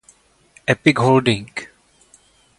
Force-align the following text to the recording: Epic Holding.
Epic 0.67 0.97
Holding. 0.97 1.49